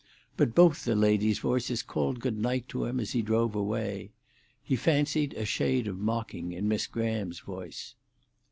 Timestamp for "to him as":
2.69-3.11